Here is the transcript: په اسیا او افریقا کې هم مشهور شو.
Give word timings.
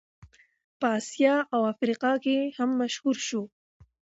په 0.79 0.87
اسیا 0.99 1.35
او 1.55 1.61
افریقا 1.73 2.11
کې 2.23 2.37
هم 2.57 2.69
مشهور 2.81 3.15
شو. 3.27 3.43